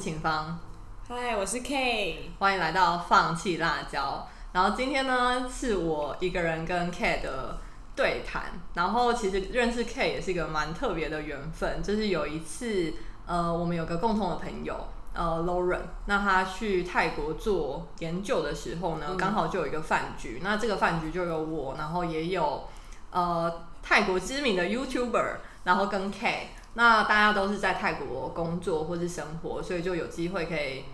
[0.00, 0.58] 大家好，我是秦芳，
[1.06, 4.26] 嗨，我是 K，欢迎来到放弃辣椒。
[4.52, 7.58] 然后今天呢，是我一个人跟 K 的
[7.94, 8.44] 对谈。
[8.72, 12.94] 然后其实认识 K 也是一个蛮特别的缘分，就是有一次，
[13.26, 14.74] 呃，我们有个共同的朋友，
[15.12, 20.40] 呃，Lauren，那他去泰国做研究的时候呢，刚好就有一个饭局。
[20.42, 22.66] 那这个饭局就有我，然后也有
[23.10, 26.52] 呃泰国知名的 YouTuber，然后跟 K。
[26.74, 30.84] 那大家都是在泰国工作或是生活，所以就有机会可以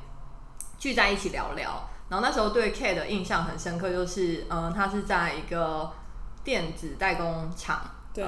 [0.79, 1.89] 聚在一起聊聊。
[2.09, 5.91] 然后那时候对 K 的印象很深刻，就是嗯，他是在一个
[6.45, 7.81] 电子代工厂，
[8.15, 8.25] 对，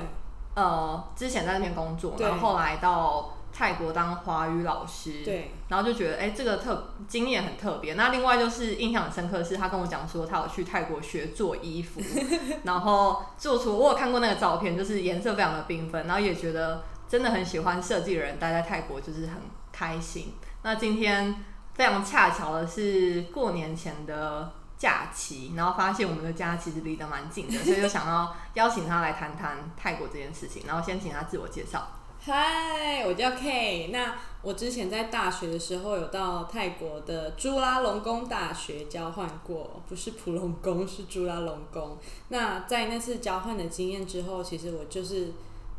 [0.55, 7.95] 呃，之前在那边工作，然后后来到泰国当华语老师，对，然后就觉得哎，这个特经验很特别。
[7.95, 12.01] 那另外就是印象很深刻的是，他跟我讲说他有去泰国学做衣服，
[12.65, 16.83] 然后做出我有看过那个照片，就是颜色非常的缤纷，然后也觉得。
[17.09, 19.37] 真的很喜欢设计的人待在泰国就是很
[19.73, 20.35] 开心。
[20.63, 21.35] 那今天
[21.75, 30.65] 非常恰巧的是过年前的假期，然后发现我们的家其实离得蛮近的，所以就想要邀请他来谈谈泰国这件事情。
[30.67, 31.89] 然后先请他自我介绍。
[32.21, 33.89] 嗨，我叫 K。
[33.93, 41.97] 那我之前在大学的时候有到泰国的朱拉隆功大学交换过，不是普隆宫，是朱拉隆功。
[42.29, 45.33] 那在那次交换的经验之后，其实我就是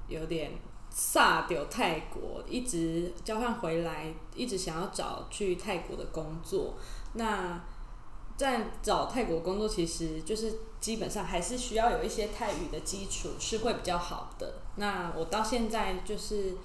[0.07, 0.53] 有点。
[0.89, 6.75] 萨掉泰国，一直交换回来，一直想要找去泰国的工作。
[7.13, 7.61] 那
[8.35, 14.55] 在找泰国工作，其实就是基本上还是需要有一些泰语的基础，是会比较好的。
[14.75, 16.55] 那我到现在就是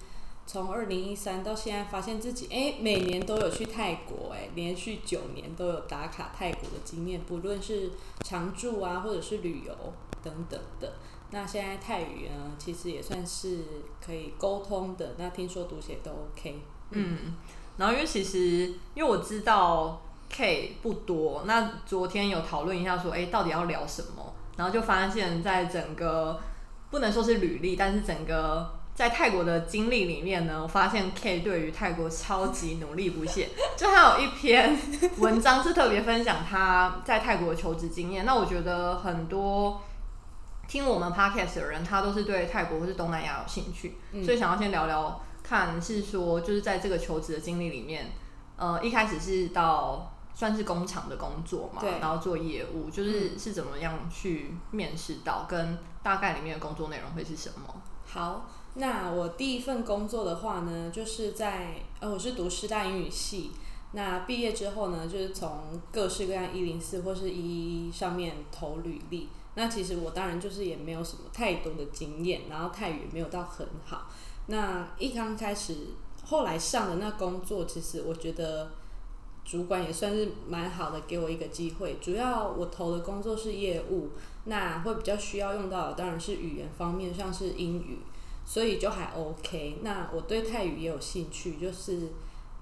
[0.46, 9.74] 从二零一三到现在，发现自己哎，每年都有去泰国，哎，连续九年都有打卡泰国的经验，不论是常住啊，或者是旅游
[10.22, 10.92] 等等的。
[11.34, 13.58] 那现在泰语呢，其实也算是
[14.00, 15.16] 可以沟通的。
[15.18, 16.62] 那听说读写都 OK。
[16.90, 17.34] 嗯，
[17.76, 20.00] 然后因为其实因为我知道
[20.30, 24.32] K 不多，那昨天有讨论一下说，哎，到底要聊什么？
[24.56, 26.40] 然后就发现，在整个
[26.90, 33.48] 不能说是履历，但是整个在泰国的经历里面呢，我发现 K 对于泰国超级努力不懈。
[33.76, 34.78] 就他有一篇
[35.18, 38.24] 文章是特别分享他在泰国的求职经验。
[38.24, 39.82] 那我觉得很多。
[40.66, 48.12] 听我们 podcast 的人，他都是对泰国或是东南亚有兴趣，所以想要先聊聊看，是说就是在这个求职的经历里面，
[48.56, 57.82] 呃，一开始是到算是工厂的工作嘛，然后做业务，就是是怎么样去面试到，跟大概里面的工作内容会是什么？
[58.06, 63.52] 好，那我第一份工作的话呢，就是在呃，我是读师大英语系，
[63.92, 69.28] 那毕业之后呢，就是从各式各样一零四或是一一上面投履历。
[69.56, 74.10] 那其实我当然就是也没有什么太多的经验，然后泰语没有到很好。
[74.46, 75.76] 那一刚开始，
[76.24, 78.72] 后来上的那工作，其实我觉得
[79.44, 81.96] 主管也算是蛮好的，给我一个机会。
[82.00, 84.10] 主要我投的工作是业务，
[84.44, 88.00] 那会比较需要用到的当然是语言方面，像是英语，
[88.44, 89.78] 所以就还 OK。
[89.82, 92.12] 那我对泰语也有兴趣，就是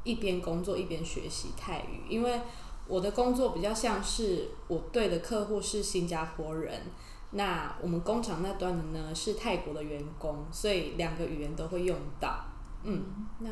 [0.05, 2.41] 一边工作一边学习泰语，因为。
[2.88, 6.82] 我的工作比较像是我对的客户是新加坡人，
[7.31, 12.44] 那我们工厂那端的呢是泰国的员工，所以两个语言都会用到。
[12.82, 13.04] 嗯，
[13.38, 13.50] 那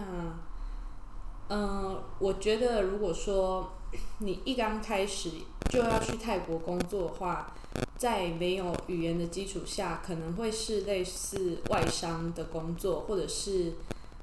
[1.49, 3.73] 嗯，我觉得如果说
[4.19, 5.31] 你一刚开始
[5.71, 7.55] 就要去泰国工作的话，
[7.97, 13.75] 在没有语言的基础下，可能会是类似外商的工作，或者是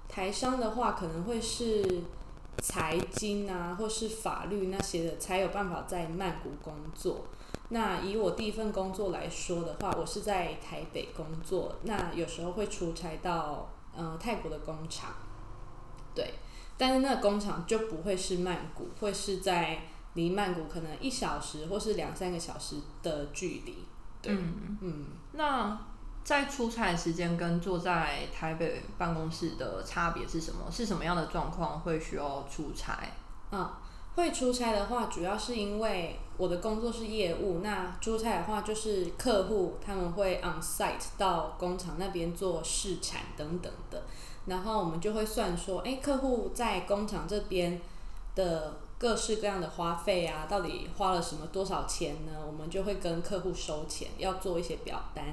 [0.09, 2.03] 台商的话，可能会是。
[2.61, 7.25] 财经啊，或是法律那些的，才有办法在曼谷工作。
[7.69, 15.13] 那以我第一份工作来说的话，我是在台北工作，那有时候会出差到呃泰国的工厂，
[16.15, 16.33] 对，
[16.77, 19.81] 但是那个工厂就不会是曼谷，会是在
[20.13, 23.85] 离曼谷可能一小时或是两三个小时的距离。
[24.23, 25.79] 嗯嗯，那。
[26.27, 30.69] 在出差的时间跟坐在台北办公室的差别是什么？
[30.69, 32.99] 是什么样的状况会需要出差？
[33.49, 33.71] 嗯，
[34.13, 44.03] 会出差的话，主要是因为我的工作是业务，那出差的话就是客户他们会 on site 到工厂那边做试产等等的，
[44.47, 47.79] 然后我们就会算说，哎，客户在工厂这边
[48.35, 52.33] 的各式各样的花费啊，到底花了什么多少钱呢？
[52.45, 55.23] 我们就会跟客户收钱，要做一些表单。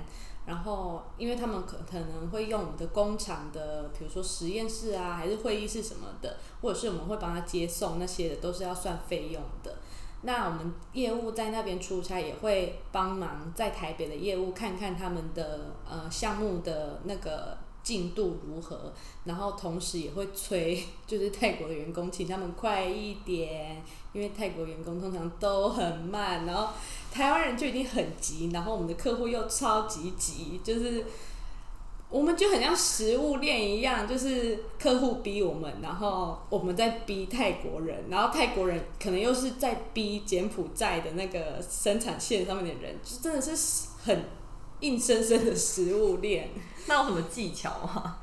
[0.46, 9.76] 然后，因为他们可可能会用我们的工厂的，比如说实验室啊，还是会议室什么的，或者是我们会帮他接送那些的，都是要算费用的。
[10.20, 18.92] 那我们业务在那边出差，也会帮忙在台北的业务看看他们的呃项目的那个进度如何，
[19.24, 23.80] 然后同时也会催， 就是泰国的员工请他们快一点，
[24.12, 26.72] 因为泰国员工通常都很慢，然后
[27.12, 31.04] 台湾人就已经很急，然后我们的客户又超级急，就是
[32.08, 44.24] 我们就很像食物链一样，就是客户逼我们，然后我们在逼泰国人，然后泰国人可能又是在逼柬埔寨的那个生产线上面的人，就真的是很
[44.84, 46.50] 硬生生的食物链。
[46.86, 48.16] 那有什么技巧吗？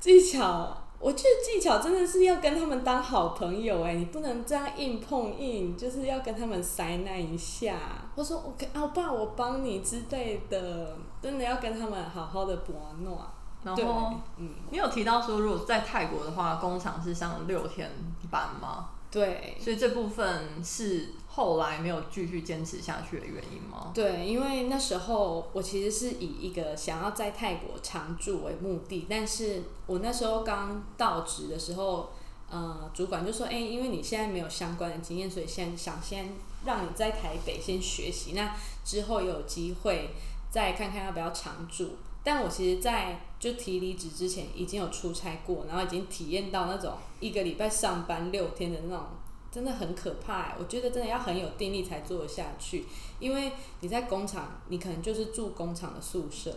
[0.00, 7.76] 技巧，我觉得技巧真的是要跟他们当好朋友哎，你不能这样硬碰硬，就是要跟他们塞那一下，
[8.16, 13.30] 或说 OK 啊，爸，我帮你之类的，真的要跟他们好好的博诺。
[13.64, 17.90] 然后，嗯，你有提到说，如果在泰国的话，工厂是上六天
[18.30, 18.90] 班吗？
[19.10, 23.90] 对，所以这部分是后来没有继续坚持下去的原因吗？
[23.94, 32.10] 对，因为那时候我其实是以一个想要在泰国常住为目的，但是我那时候刚到职的时候，
[32.50, 36.34] 呃，主管就说：“哎，因为你现在没有相关的经验，所以先想先
[36.66, 38.54] 让你在台北先学习，那
[38.84, 40.10] 之后有机会
[40.50, 49.06] 再看看要不要常住。”但我其实，在就提离职之前，已经有出差过，然后已经体验到那种一个礼拜上班六天的那种，
[49.48, 50.56] 真的很可怕。
[50.58, 52.84] 我觉得真的要很有定力才做得下去，
[53.20, 56.52] 因为你在工厂，你可能就是住工厂的宿舍，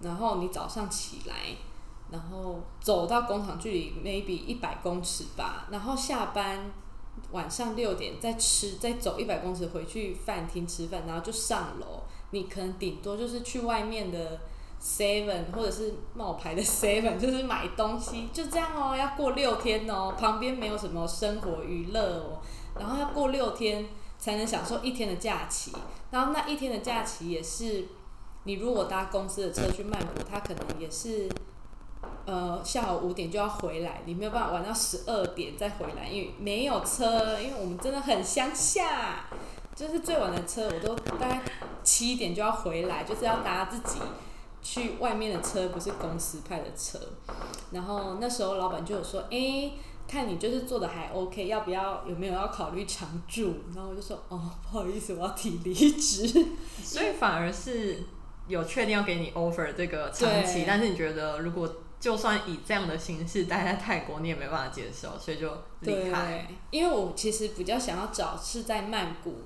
[0.00, 1.56] 然后你早上起来，
[2.10, 6.70] 然后走到工厂距离 maybe 一百公尺吧，然后下班
[7.32, 12.02] 晚上六点再吃，再走一百公尺回去饭厅吃饭，然后就上楼，
[12.32, 14.38] 你可能顶多就是去外面的。
[14.80, 22.38] Seven 或者是冒牌的 seven，就是买东西，就这样哦，要过六天哦，旁边没有什么生活娱乐哦，
[22.78, 23.86] 然后要过六天
[24.18, 25.72] 才能享受一天的假期，
[26.10, 27.86] 然后那一天的假期也是，
[28.44, 31.28] 你如果搭公司的车去曼谷，它可能也是，
[32.24, 39.24] 呃，下午五点就要回来，你没有办法玩到十二点再回来，因为没有车，因为我们真的很乡下，
[39.74, 41.42] 就是最晚的车我都大概
[41.82, 43.98] 七点就要回来，就是要搭自己。
[44.68, 46.98] 去外面的车不是公司派的车，
[47.70, 49.70] 然后那时候老板就有说，哎，
[50.08, 53.54] 看你就是做的还 OK，要不要有没有要考虑常住？
[53.72, 56.26] 然后我就说，哦，不好意思，我要提离职。
[56.82, 58.02] 所以反而是
[58.48, 65.48] 有确定要给你 offer 这个长期，但是你觉得如果就算以这样的形式待在泰国，你也没办法接受，所以就
[65.82, 66.44] 离开。
[66.72, 69.42] 因为我其实比较想要找是在曼谷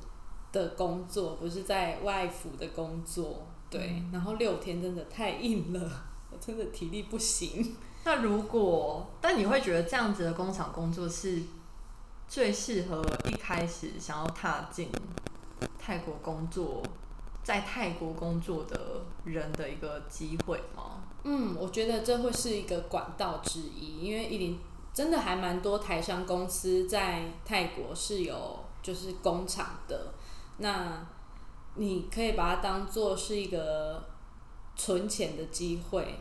[0.50, 3.46] 的工作，不是在外府的工作。
[3.70, 7.76] 对，然后六天真的太硬了， 我真的体力不行。
[8.04, 11.40] 那如果，但你会觉得这样子的工厂工作是
[12.26, 14.90] 最适合一开始想要踏进
[15.78, 16.82] 泰国工作，
[17.44, 21.04] 在泰国工作的人的一个机会吗？
[21.22, 24.58] 嗯，我觉得这会是一个管道之一，因为一零
[24.92, 30.14] 真的还蛮多台商公司在泰国是有就是工厂的，
[30.58, 31.06] 那。
[31.76, 34.04] 你可以把它当做是一个
[34.74, 36.16] 存钱的机会，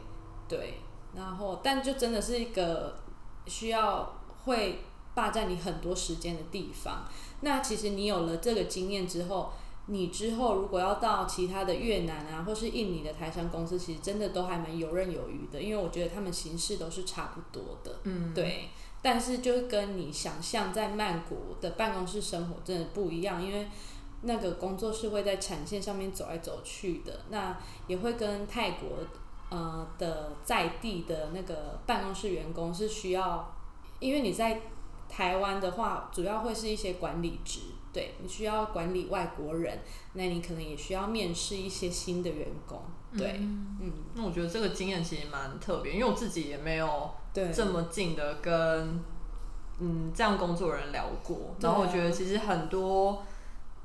[0.47, 0.75] 对，
[1.15, 2.99] 然后但就真的是一个
[3.47, 4.79] 需要会
[5.15, 7.07] 霸占你很多时间的地方。
[7.41, 9.51] 那其实你有了这个经验之后，
[9.87, 18.69] 你之后如果要到其他的越南啊，或是印尼的台商公司，其实真的都还蛮游刃有余的，因为我觉得他们形式都是差不多的，嗯，对。
[19.01, 23.67] 但是就跟你想象在曼谷的办公室生活真的不一样，因为。
[24.21, 27.57] 那个工作是会在产线上面走来走去的，那
[27.87, 28.89] 也会跟泰国
[29.49, 33.55] 呃的在地的那个办公室员工是需要，
[33.99, 34.59] 因为你在
[35.07, 37.61] 台湾的话，主要会是一些管理职，
[37.93, 39.79] 对你需要管理外国人，
[40.13, 42.81] 那你可能也需要面试一些新的员工，
[43.17, 47.09] 对，嗯，那我觉得这个经验其实蛮特别，因为我自己也没有
[47.53, 48.99] 这么近的跟
[49.79, 53.23] 嗯这样工作人聊过，然后我觉得其实很多。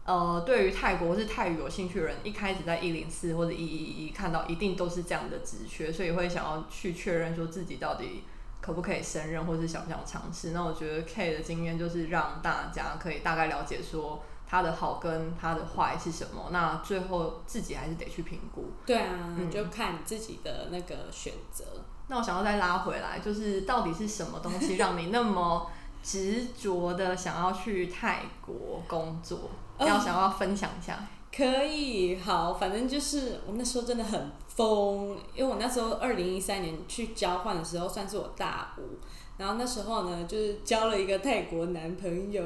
[0.04, 8.23] 呃，对于泰国或是泰语有兴趣的人，一开始在一零四或者一一一看到，一定都是这样的职缺，所以会想要去确认说自己到底
[8.61, 10.50] 可不可以胜任，或是想不想尝试。
[10.50, 18.73] 那我觉得 K 的经验就是让大家可以大概了解说他的好跟他的坏是什么，那最后自己还是得去评估。
[18.84, 21.64] 对啊，就看自己的那个选择。
[22.08, 25.70] 那我想要再拉回来，就是到底是什么东西让你那么
[26.02, 29.49] 执着的想要去泰国工作？
[29.78, 38.99] 要想要分享一下，可以好，反正就是我那时候真的很疯，因为我那时候二零一三年去交换的时候算是我大五，
[39.37, 42.43] 然后那时候呢就是交了一个泰国男朋友，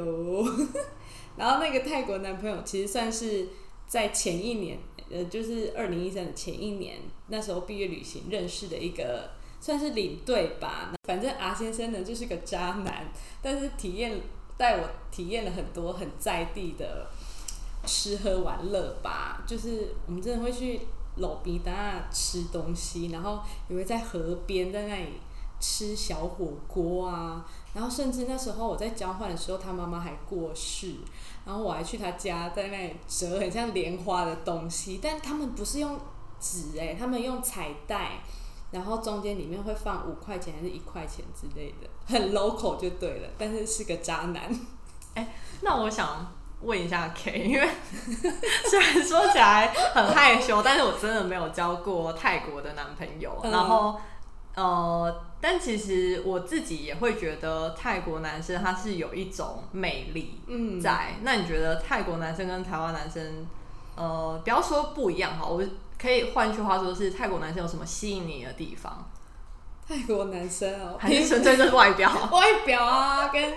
[1.36, 3.48] 然后那个泰国男朋友其实算是
[3.86, 4.78] 在前一年，
[5.10, 9.30] 呃，就是二零一三的前一年，那时候毕业旅行认识的一个
[9.60, 10.92] 算是领队吧。
[11.04, 14.18] 反正 R 先生呢就是个渣男，但是体验
[14.56, 17.08] 带我体验了很多很在地的
[17.88, 19.42] 吃喝玩乐吧。
[19.46, 20.82] 就是我们真的会去
[21.16, 25.14] 搂鼻达吃东西，然后也会在河边在那里
[25.58, 27.44] 吃小火锅啊。
[27.72, 30.96] 然后甚至那时候我在交换的时候，他妈妈还过世，
[31.46, 35.98] 然后我还去他家在那里折很像莲花的东西，但他们不是用
[36.38, 38.22] 纸诶，他们用彩带，
[38.70, 44.50] 然后中间里面会放五块钱还是一块钱之类的，很 local 就对了，但是是个渣男。
[45.14, 47.68] 哎，那我想问一下 K，因为
[48.68, 54.00] 虽然说起来很害羞，但是我真的没有交过泰国的男朋友，然后
[54.54, 55.24] 呃。
[55.40, 60.40] 但其实我自己也会觉得泰国男生他是有一种魅力
[60.82, 61.14] 在。
[61.22, 63.46] 那你觉得泰国男生跟台湾男生，
[63.94, 65.62] 呃，不要说不一样哈，我
[65.96, 69.08] 可以换句话说是泰国男生有什么吸引你的地方？
[69.86, 72.10] 泰国男生哦，还是纯粹就是外表？
[72.32, 73.54] 外表啊，跟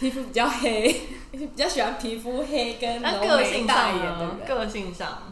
[0.00, 5.22] 皮肤比较黑， 比较喜欢皮肤黑跟个性上的个性上，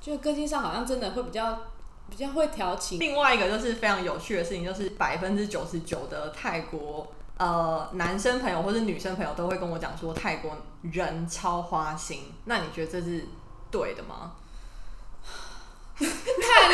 [0.00, 1.56] 就个性上好像真的会比较。
[2.10, 2.98] 比较会调情。
[3.00, 12.30] 另外一个就是非常有趣的事情，就是百分之九十九的泰国呃男生朋友或者女生朋友都会跟我讲说，泰国人超花心。
[12.44, 13.24] 那你觉得这是
[13.70, 14.32] 对的吗？
[15.96, 16.06] 看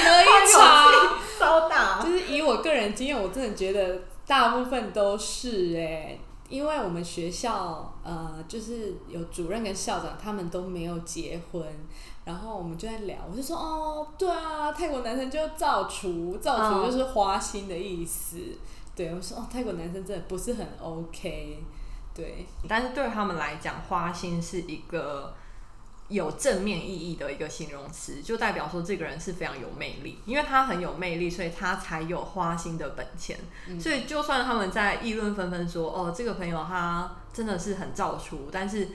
[0.04, 0.92] 了一场，
[1.38, 2.02] 超大。
[2.02, 6.18] 就是以我个人经验，我真的觉得大部分都是哎，
[6.50, 11.64] 因为我们学校呃，就是有主任跟校长，他们都没有结婚。
[12.24, 18.36] 然后我们就在聊，我就说哦，对啊，泰国男生就造厨，造厨就是花心的意思。
[18.94, 21.64] 对，我说哦，泰国男生真的不是很 OK。
[22.12, 25.32] 对，但是对他们来讲，花心是一个
[26.10, 33.38] 有正面意义的一个形容词，就代表说这个人是非常有魅力，因为他很有魅力，所以他才有花心的本钱。
[33.80, 38.88] 所以就算他们在议论纷纷说，哦，这个朋友他真的是很造出，但是。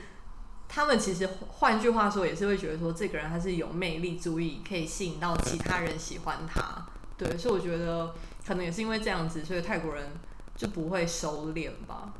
[0.68, 6.84] 他们其实换句话说，也是会觉得说这个人他是有魅力，足以可以吸引到其他人喜欢他。
[7.18, 8.14] 对，所以我觉得
[8.46, 10.10] 可能也是因为这样子，所以泰国人
[10.58, 12.12] 就不会收敛吧。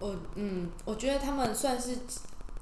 [0.00, 1.98] 我嗯，我觉得他们算是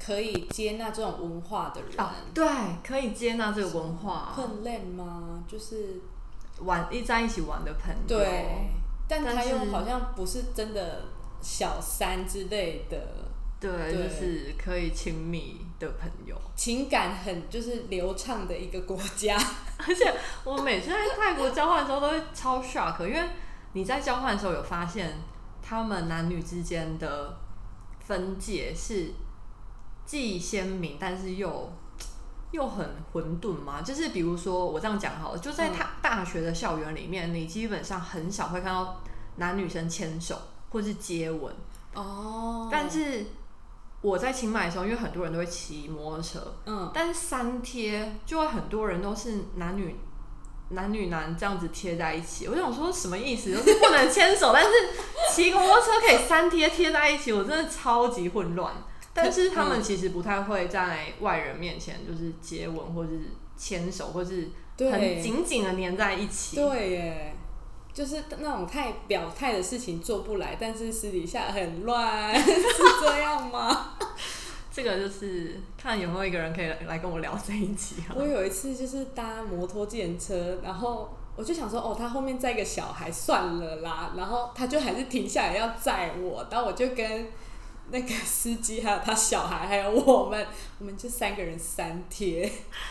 [0.05, 1.93] 可以接纳这种文化的人。
[2.35, 2.47] 对，
[2.87, 4.33] 可以接纳这个文化。
[4.37, 5.43] 混恋吗？
[5.49, 6.01] 就是
[6.59, 8.01] 玩一在一起玩的朋友。
[8.07, 8.69] 对，
[9.09, 11.05] 但他又好像不是真的
[11.41, 12.99] 小三之类的。
[13.61, 19.39] 对，就是可以亲密的朋友，情感很就是流畅的一个国家。
[19.79, 23.23] 而且我每次在泰国交换的时候都会超 shock，因为
[23.73, 25.15] 你在交换的时候有发现
[25.63, 27.39] 他们男女之间的
[28.01, 29.15] 分界是
[30.07, 31.73] 既鲜明，但是又
[32.51, 33.83] 又很混沌嘛。
[33.83, 39.03] 就是比如说我这样讲好了，就在他大学的校园里面，你基本上很少会看到
[39.37, 40.37] 男女生牵手
[40.71, 41.55] 或是接吻
[41.95, 43.25] 哦，但是。
[44.05, 49.97] 我在清迈的时候，因为很多人都会骑摩托车，嗯，但是三贴就会很多人都是男女
[50.69, 52.47] 男女男这样子贴在一起。
[52.47, 53.51] 我想说什么意思？
[53.51, 54.71] 就是不能牵手，但是
[55.33, 58.75] 骑摩托车可以三贴贴在一起，我真的超级混乱。
[59.15, 63.21] 但是他们其实不太会在外人面前就是接吻，或者是
[63.57, 66.57] 牵手，或是很紧紧的黏在一起。
[66.57, 67.35] 对耶。
[67.93, 72.53] 就是那种太表态的事情做不来，但是私底下很乱， 是
[73.01, 73.97] 这样吗？
[74.75, 77.95] 这个就是看有没有一个人可以来跟我聊这一集。
[78.13, 87.29] 我有一次就是搭摩托电车，然后我就想说，哦，他后面载一个小孩算了啦，然后他就还是停下来要载我，然后我就跟
[87.91, 90.47] 那个司机还有他小孩还有我们，
[90.81, 92.43] 我们就三个人三贴，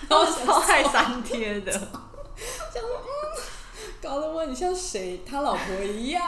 [0.09, 3.43] 然后超爱三贴的， 想说嗯。
[4.01, 6.21] 搞得我很像谁他老婆一样，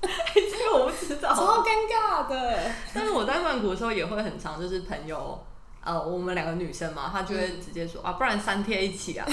[0.00, 2.70] 这个我不知道，超尴尬的。
[2.94, 5.44] 但是我在曼谷的时候也会很常，就是朋友，
[5.82, 9.26] 呃，我们两个女生嘛，她就会直接说啊，不然三贴一起啊。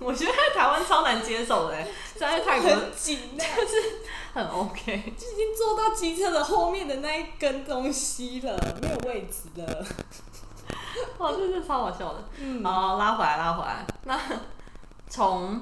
[0.00, 1.76] 我觉得在台湾超难接受的，
[2.14, 4.00] 在泰国很紧，就是
[4.32, 9.86] 很 OK，就已经坐到机车的后面的那一根东西了，没有位置了。
[11.18, 12.24] 哇，这是超好笑的。
[12.38, 14.18] 嗯，好，拉回来，拉回来，那。
[15.10, 15.58] 从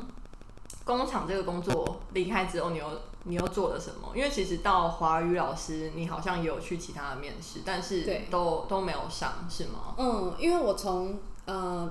[0.85, 2.85] 工厂这个工作离开之后，你又
[3.23, 4.11] 你又做了什么？
[4.13, 9.95] 因为其实到华语老师，你好像也有去其他的面试，但是都都没有上，是吗？
[9.97, 11.89] 嗯，因为我从呃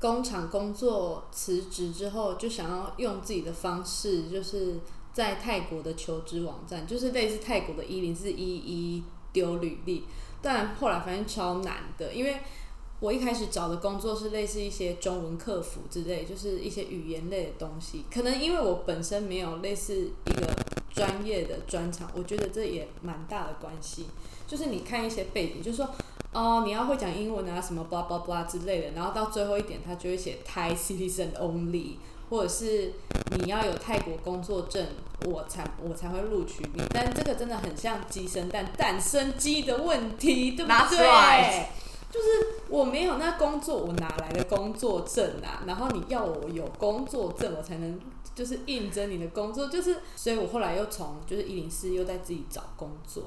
[0.00, 4.80] 工厂工作辞职之后，就想要用自己的方式，就是
[5.12, 10.04] 在泰国的求职网站，就是类似泰国的一零四一一丢履历，
[10.42, 12.40] 但后来发现超难的，因为
[13.00, 18.04] 我一开始找的工作是类似一些中文客服之类，就是一些语言类的东西。
[18.12, 19.94] 可能因为我本身没有类似
[20.26, 20.56] 一个
[20.96, 24.06] 专业的专长，我觉得这也蛮大的关系。
[24.48, 25.90] 就是你看一些背景，就是说，
[26.32, 31.96] 哦，你要会讲英文啊，什么 blah blah blah 之类的，然后到最后一点，他就会写 Thai citizen only，
[32.30, 32.92] 或者是
[33.36, 34.86] 你要有泰国工作证，
[35.26, 36.82] 我才我才会录取你。
[36.90, 41.66] 但这个真的很像鸡生蛋，蛋生鸡的问题，对不对？
[42.08, 45.64] 就是我没有那工作，我哪来的工作证啊？
[45.66, 47.98] 然后你要我有工作证，我才能
[48.36, 53.24] 就是应征你的工作，就是所以我后来又从就是一零四又在自己找工作。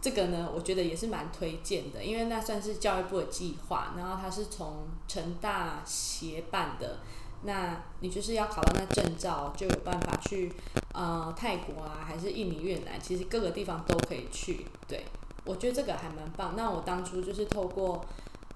[0.00, 7.00] 这个呢，我觉得也是蛮推荐的，因为那算是教育部的计划，然后它是从成大协办的。
[7.42, 10.50] 那你就是要考到那证照，就有办法去
[10.94, 14.64] 呃泰国啊，还是印尼、越南，其实各个地方都可以去。
[14.88, 15.04] 对。
[15.44, 16.54] 我觉得这个还蛮棒。
[16.56, 18.04] 那我当初就是透过，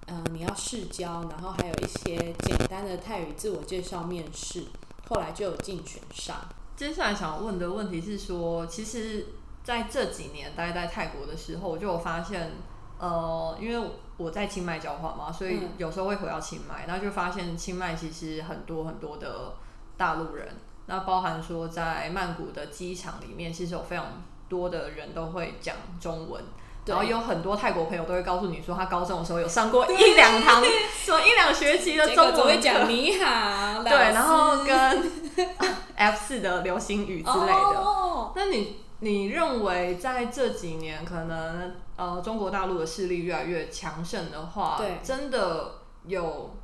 [0.09, 4.65] 嗯，你要试教，然后还有一些简单的泰语自我介绍面试，
[5.11, 6.37] 后来就有竞选上。
[6.76, 9.26] 接下来想问的问题是说，其实
[9.64, 12.52] 在这几年待在泰国的时候，我就有发现，
[12.99, 19.55] 呃，因为我在清迈交换嘛，所以有时候会回到清迈，然后就发现清迈其实很多很多的
[19.97, 20.47] 大陆人，
[20.87, 26.45] 那包含说在曼谷的机场里面，其实有非常多的人都会讲中文。
[26.91, 35.11] 然后有很多泰国朋友都会告诉你说，他高中的时候有上过一两堂，什么一两学期的中文会讲你好，对，然后跟
[35.95, 38.33] F 四的流行语之类的。
[38.35, 45.75] 那你你认为在这几年，可能呃中国大陆的势力越来越强盛的话，真的
[46.07, 46.55] 有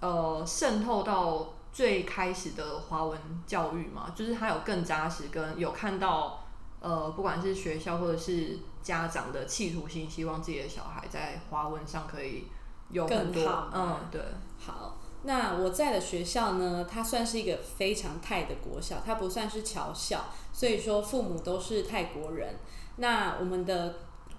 [0.00, 4.12] 呃渗透到最开始的华文教育吗？
[4.14, 6.44] 就是它有更扎实，跟有看到
[6.80, 8.58] 呃不管是学校或者是。
[8.82, 12.44] 家长的企图心，希望自己的小孩在华文上可以
[12.90, 14.20] 有很多，嗯，对。
[14.58, 22.56] 好，那我在的学校呢，它算是一个非常泰的国小，它不算是侨校，所以说父母都是泰国人。
[22.96, 23.96] 那我们的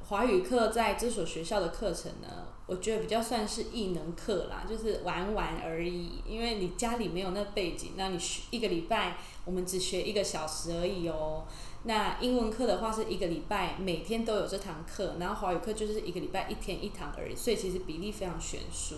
[0.07, 2.27] 华语课在这所学校的课程呢，
[2.67, 6.21] 我觉得比较算是艺能课啦，就是玩玩而已。
[6.27, 11.45] 因为你家里没有那背景，那你学一个礼拜，我们只学一个小时而已哦。
[11.83, 18.97] 那英文课的话是一个礼拜每天都有这堂课，然后华语课就是一个礼拜一天一堂而已，所以其实比例非常悬殊。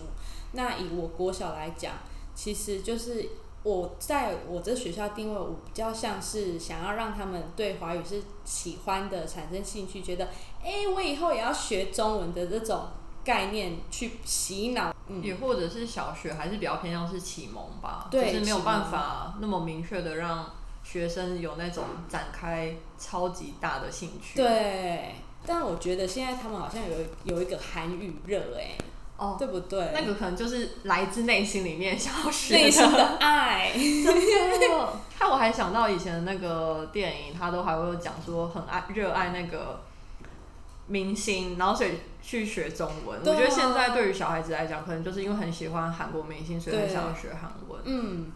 [0.51, 1.93] 那以我国小来讲，
[2.35, 3.29] 其实就是
[3.63, 10.27] 我在我这学校定位，我比较像是想要让他们对华语是喜欢的，产生兴趣，觉得
[10.61, 12.87] 哎，我以后也要学中文的这种
[13.23, 14.93] 概念去洗脑。
[15.21, 20.51] 也或者是小学还是比较偏向是启蒙吧，就是没有办法那么明确的让。
[20.83, 24.37] 学生有那种展开超级大的兴趣。
[24.37, 25.15] 对，
[25.45, 28.77] 但我觉得现在他们好像有有一个韩语热哎，
[29.17, 29.91] 哦，对不对？
[29.93, 33.71] 那个可能就是来自内心里面想要学内心的爱。
[33.73, 39.81] 真的， 看我还想到以前的那个电影，他都还会有讲说很爱热爱那个
[40.87, 41.91] 明星，然后所以
[42.21, 43.19] 去学中文。
[43.21, 47.81] 我觉得现在对于小孩子来讲，可能就是因为很喜欢韩国明星，所以很想要学韩文。
[47.85, 48.31] 嗯。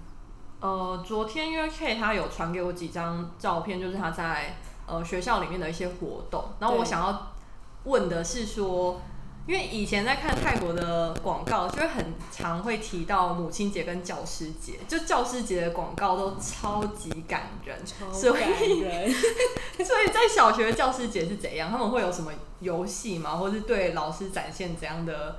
[0.59, 6.43] 呃，昨天因为 K 他有传给我几张照片，就是他在呃学校里面的一些活动。
[6.59, 7.33] 然后我想要
[7.83, 8.99] 问的是说，
[9.45, 19.13] 因为以前在看泰国的广告，就会很常会提到母亲节跟教师节，就教师节的广告都超级感人，超感人。
[19.85, 21.69] 所以在小学教师节是怎样？
[21.69, 23.35] 他们会有什么游戏吗？
[23.35, 25.37] 或是对老师展现怎样的？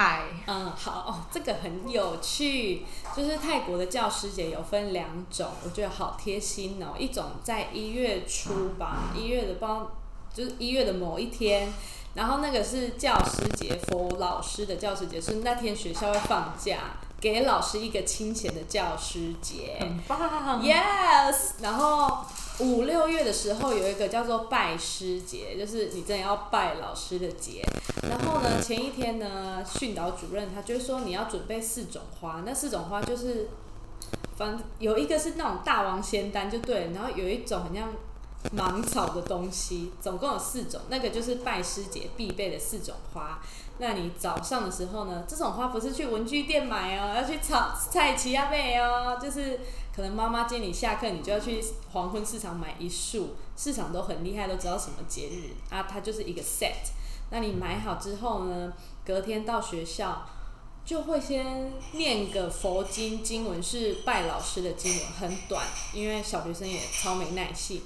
[0.00, 6.94] 爱，嗯，好，这个很有趣，就是泰国的教师节有分两种，我觉得好贴心哦。
[6.98, 9.90] 一种在一月初吧，一月的包
[10.32, 11.70] 就是一月的某一天，
[12.14, 16.78] 然后那个是教师节，for 老师的教师节，是那天学校会放假，
[17.20, 22.24] 给老师一个清闲的教师节，很棒，yes，然后。
[22.60, 27.62] 五六月的时候有一个叫做拜师节，就是你真的要拜老师的节。
[28.02, 33.48] 然后呢，前一天呢，训导主任他就说你要准备四种花，那四种花就是，
[34.36, 37.88] 反正有一个是那种大王仙丹就对，然后有一种很像
[38.52, 43.40] 芒草的东西，总共有四种，那个就是拜师节必备的四种花。
[43.78, 49.60] 那你早上的时候呢，这种花不是去文具店买哦，要去草菜齐亚贝哦，就是。
[50.00, 53.34] 可能妈妈接你下课，你就要去黄昏市场买一束。
[53.54, 56.88] 市场都很厉害，都知道什么节日啊，它就是一个 set。
[57.28, 58.72] 那你买好之后呢，
[59.04, 60.26] 隔天到学校
[60.86, 67.82] 就会先念个佛经经文，是拜老师的经文，很短，因为小学生也超没耐性。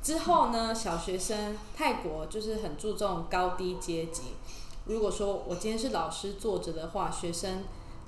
[0.00, 4.22] 之后呢，小学生泰国就是很注重高低阶级。
[4.84, 7.64] 如果说我今天是老师坐着的话，学生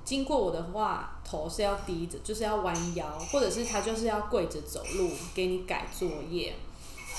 [0.09, 6.55] 经过我的话，头是要低着，就是要弯腰，或者是他就是要跪着走路给你改作业。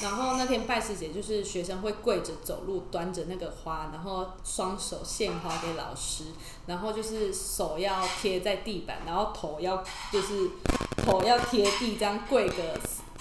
[0.03, 6.25] 然后那天拜师节就是学生会跪着走路，端着那个花，然后双手献花给老师，
[6.67, 10.51] 然后就是手要贴在地板，然后头要就是
[10.97, 12.81] 头要贴地，这样跪个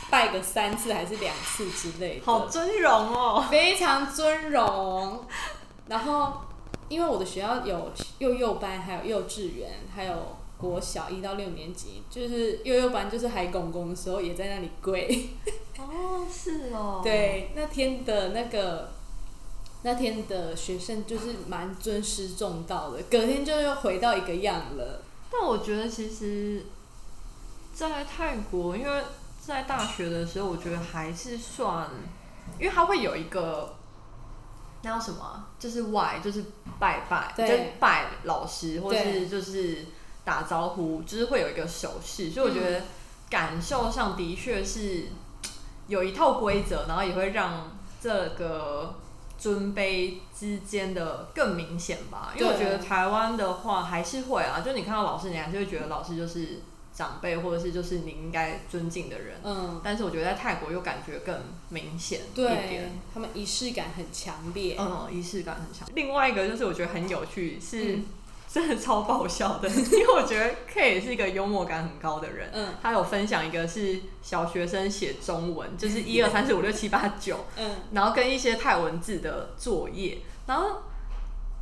[0.09, 2.25] 拜个三次还是两次之类的。
[2.25, 5.23] 好尊荣哦，非常尊荣。
[5.87, 6.41] 然后
[6.87, 15.29] 因为我的学校有幼幼班，还有幼稚园，还有国小一到六年级，就是幼幼班就是海公公的时候也在那里跪。
[15.77, 17.01] 哦，是哦。
[17.03, 18.89] 对，那天的那个
[19.83, 25.01] 那天的学生就是蛮尊师重道的，隔天就又回到一个样了。
[25.31, 26.65] 但我觉得其实，
[27.73, 29.03] 在泰国，因为
[29.39, 31.87] 在大学的时候，我觉得还是算，
[32.59, 33.75] 因为它会有一个
[34.81, 36.45] 那叫什么啊，就是 y 就是
[36.79, 39.85] 拜拜，就对是拜老师，或对是就是
[40.23, 42.83] 打招呼，就是会有一个手势，所以我觉得
[43.29, 45.07] 感受上的确是
[45.87, 48.95] 有一套规则，然后也会让这个
[49.37, 52.33] 尊卑之间的更明显吧。
[52.37, 56.61] 因为我觉得台湾的话还是会啊，就你看到老师，你还是会觉得老师就是
[56.99, 59.39] 长辈，或者是就是你应该尊敬的人。
[59.41, 61.33] 嗯，但是我觉得在泰国又感觉更
[61.69, 64.75] 明显一对点，，他们仪式感很强烈。
[64.77, 65.87] 嗯，仪式感很强。
[65.95, 68.05] 另外一个就是我觉得很有趣，是嗯
[68.51, 72.49] 真的超爆笑的，因为我觉得 K 也是一个幽默感很高的人。
[72.51, 80.81] 嗯他有分享一个是小学生写中文，就是 一二三四五六七八九，嗯，然后跟一些泰文字的作业，然后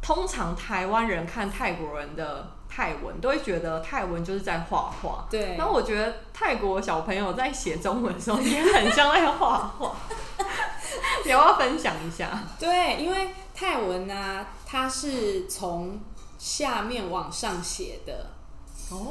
[0.01, 5.25] 通常台湾人看泰国人的泰文，都会觉得泰文就是在画画。
[5.31, 5.55] 对。
[5.57, 9.95] 然后我觉得泰国小朋友在写中文的时候也很像在画画，
[11.25, 12.43] 你 要不要分享一下？
[12.59, 15.99] 对，因为泰文啊，它是从
[16.37, 18.27] 下面往上写的，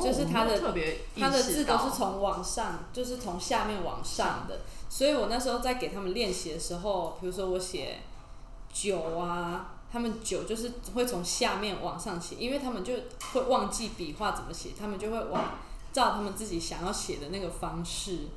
[0.01, 4.61] 就是它的特别它的字都是从往上，就是从下面往上的。
[4.89, 7.99] 所以我那时候在给他们练习的时候，比如说我写
[8.73, 12.93] 九啊，他们九就是会从下面往上写，因为他们就
[13.33, 15.43] 会忘记笔画怎么写，他们就会往
[15.91, 18.29] 照他们自己想要写的那个方式，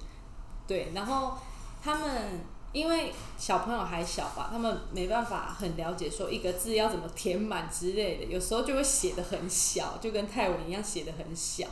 [0.66, 1.38] 对，然后
[1.84, 2.40] 他们。
[2.72, 11.66] 因为小朋友还小吧，他们没办法很了解说一个字要怎么填满之类的，有时候就会写的很小，就跟泰文一样写的很小，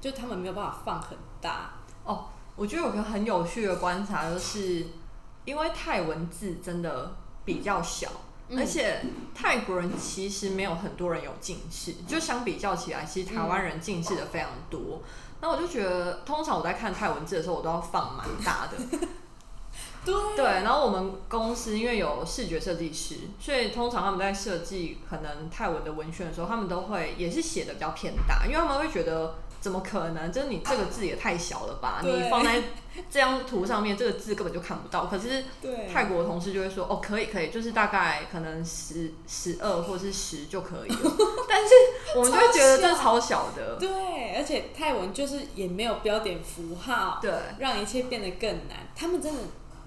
[0.00, 1.72] 就他们没有办法放很大。
[2.04, 4.86] 哦，我觉得有个很有趣的观察，就是
[5.44, 8.08] 因为泰文字真的比较小，
[8.54, 9.00] 而且
[9.34, 15.02] 泰国人其实没有很多人有近视，就相比较起来，其实台湾人近视的非常多。
[15.40, 18.98] 那我就觉得，通常我在看泰文字的时候，我都要放蛮大的。
[20.06, 29.34] 对对，然后我们公司因为有视觉设计师，所以通常他们在设计可能泰文的文宣的时候，他们都会也是写的比较偏大，因为他们会觉得
[29.66, 30.30] 怎么可能？
[30.30, 32.00] 就是你这个字也太小了吧？
[32.04, 32.62] 你放在
[33.10, 35.06] 这张图上面，这个字根本就看不到。
[35.06, 35.42] 可是
[35.92, 41.12] 泰国的同事就会说，哦，可以可以，就是大概可能十十二或是十就可以了。
[41.50, 41.74] 但是
[42.14, 47.32] 我们就会觉得这超小的，对，而且泰文就是也没有标点符号，对。
[47.58, 48.86] 让一切变得更难。
[48.94, 49.40] 他们真的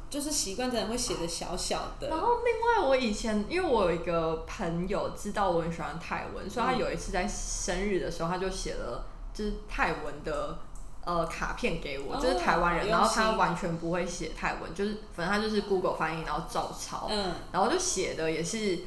[0.10, 2.10] 就是习惯，真的会写的小小的。
[2.10, 10.58] 然后另外，我以前因为我有一个朋友知道我很喜欢泰文，所以他有一次在生日的时候，他就写了就是泰文的
[11.06, 18.80] 呃卡片给我，哦就是台湾人，好用然后他心完全不会写泰文，就是反正他就是 Google 翻译，然后照抄，嗯，然后就写的也是。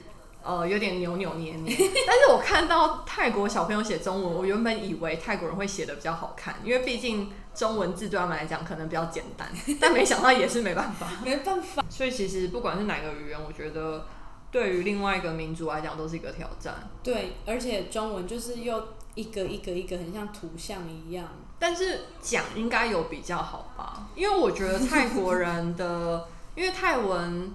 [0.44, 1.72] 呃，有点扭扭捏捏，
[2.04, 9.48] 但是我看到泰国小朋友写中文，我原本以为泰国人会写的比较好看，因为毕竟中文字对他们来讲可能比较简单，
[9.80, 11.06] 但没想到也是没办法。
[11.24, 11.84] 没办法。
[11.88, 14.04] 所以其实不管是哪个语言，我觉得
[14.50, 16.90] 对于另外一个民族来讲都是一个挑战。
[17.04, 21.26] 对，而且中文就是又一个一个一个，很像图像一样。
[21.58, 27.52] 但是讲应该有比较好吧，因为我觉得泰国人的， 因为泰文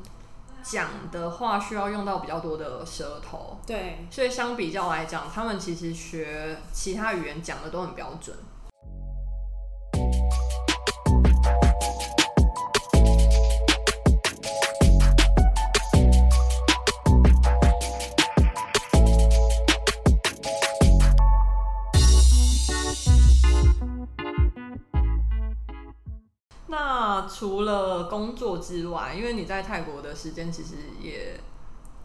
[0.64, 8.36] 讲的话需要用到比较多的舌头，对，所以相比较来讲，他们其实学其他语言讲的都很标准。
[27.38, 31.40] 除了工作之外，因为你在泰国的时间其实也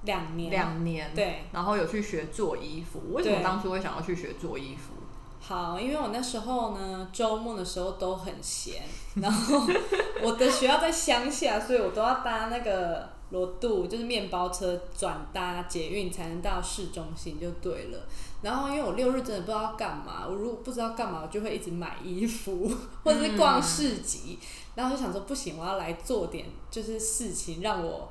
[0.02, 0.50] 两年。
[0.50, 4.92] 两年，对，然后有去学做衣服，为什么当初会想要去学做衣服？
[5.40, 8.82] 好，因为我那时候呢，周末的时候都很闲，
[9.14, 9.66] 然后
[10.22, 18.06] 我的学校在乡下，所以我都要搭那个罗渡，就是面包车转搭捷运才能到市中心就对了。
[18.42, 22.70] 然后因为我六日真的不知道干嘛，我如果不知道干嘛，我就会一直买衣服
[23.02, 24.38] 或者是逛市集，
[24.76, 28.08] 然后就想说不行，我要来做点就是事情让我。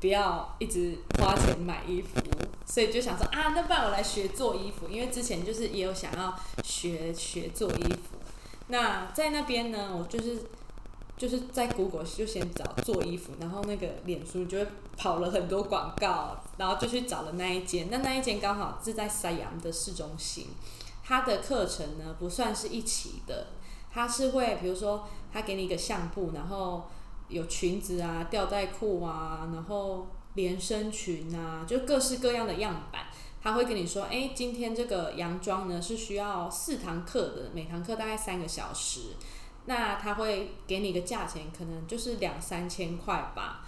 [0.00, 2.20] 不要一直花钱买衣服，
[2.66, 8.18] 所以就想说啊，那不然我来学做衣服，因为之前就是也有想要学学做衣服。
[8.66, 10.42] 那在那边呢，我就是
[11.22, 17.86] 就是在 Google 就先找做衣服，然后那个脸书就会跑了很多广告，然后就去找了那一间。
[17.92, 20.48] 那那一间刚好是在塞阳的市中心，
[21.04, 23.46] 它的课程呢不算是一起的，
[23.92, 26.88] 它是会比如说他给你一个相簿，然后。
[27.28, 33.06] 有裙子啊，吊带裤啊，然后连身裙啊，就各式各样的样板。
[33.42, 39.16] 他会跟你说，哎，今天这个洋装呢是需要四堂课的，每堂课大概三个小时。
[39.66, 43.64] 那他会给你个价钱，可能就是两三千块吧。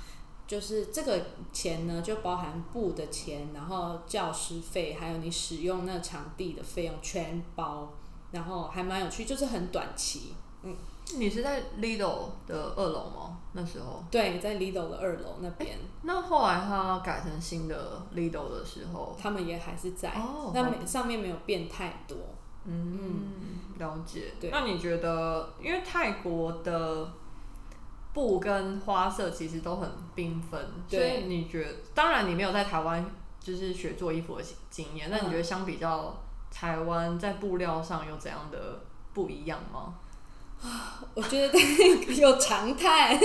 [0.47, 1.21] 就是这个
[1.53, 7.93] 钱呢，就包含布的钱，然后教师费，还有你使用那场地的费用全包。
[8.31, 10.77] 然后还蛮有趣，就是很短期，嗯。
[11.17, 13.39] 你是在 Lido 的二楼吗？
[13.53, 15.79] 那时候对，在 Lido 的二楼那边。
[16.03, 20.11] 那后来他改成新的 Lido 的时候，他们也还是在。
[20.15, 20.51] 哦。
[20.55, 22.17] 那上面没有变太多。
[22.67, 23.33] 嗯，
[23.79, 24.33] 了解。
[24.41, 24.51] 对。
[24.51, 27.13] 那你觉得，因为泰国的
[28.13, 33.05] 布跟花色其实都很缤纷，所以你觉得，当然你没有在台湾
[33.41, 36.17] 就是学做衣服的经验，那你觉得相比较
[36.51, 38.81] 台湾在布料上有怎样的
[39.13, 39.95] 不一样吗？
[41.15, 41.59] 我觉得
[42.15, 43.21] 有常态。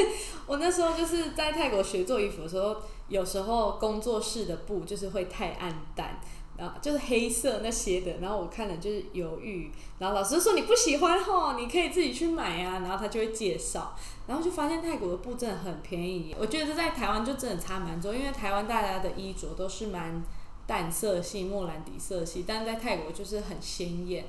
[0.45, 2.75] 我那时候就是在泰国学做衣服的时候，
[3.07, 6.19] 有时候工作室的布就是会太暗淡，
[6.59, 9.71] 然后就是黑色那些的，然后我看了就是犹豫。
[9.97, 12.79] 然后老师说你不喜欢吼，你可以自己去买啊。
[12.79, 13.95] 然后他就会介绍，
[14.27, 16.35] 然后就发现泰国的布真的很便宜。
[16.37, 20.21] 我觉得在台湾就真的差蛮多，因为台湾大家的衣着都是蛮
[20.67, 24.25] 淡色系、莫兰迪色系，但是在泰国就是很鲜艳。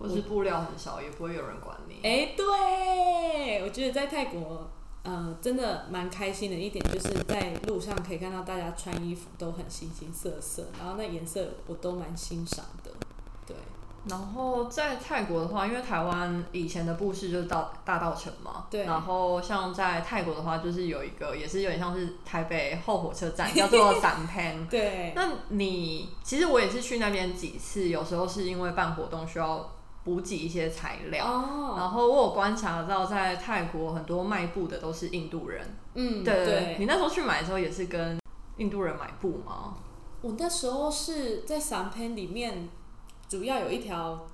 [0.00, 1.96] 或是布料很少，也不会有人管你。
[2.04, 4.70] 哎，对，我觉得在泰国，
[5.04, 12.90] 呃，真的蛮开心的一点，就是在路上可以看到大家穿衣服都很形形色色，然后那颜色我都蛮欣赏的。
[13.46, 13.56] 对。
[14.06, 18.84] 然后在泰国的话，因为台湾以前的布市就是到大道城嘛，对。
[18.84, 24.66] 然后像在泰国的话，就是有一个也是有点像是台北后火车站， 叫做散潘。
[24.68, 25.12] 对。
[25.16, 29.70] 那你其实我也是去那边几次，有时候是因为办活动需要。
[30.08, 31.22] 补给一些材料，
[31.76, 35.62] 然后我有观察到，在泰国很多卖布的都是印度人。
[35.92, 36.76] 嗯，对对。
[36.78, 38.18] 你那时候去买的时候也是跟
[38.56, 39.76] 印度人买布吗？
[40.22, 42.70] 我那时候是在散片里面，
[43.28, 44.26] 主要有一条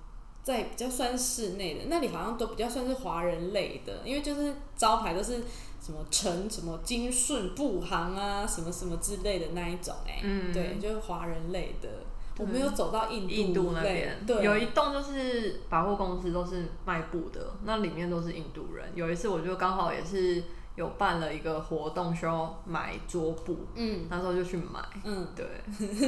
[0.44, 5.42] 在比较算室内的，那里好像都比较算是华人类的，因为就是招牌都是
[5.80, 11.88] 什么陈什么金顺布行啊，什么什么之类的那一种哎，嗯，对，就是华人类的。
[12.36, 18.84] 我没有走到印印度那边，有一栋就是百货公司，都是卖布的，那里面都是印度人。
[18.96, 20.42] 有一次我就刚好也是
[20.74, 25.46] 有办了一个活动，需要买桌布，嗯，那时候就去买，嗯，对，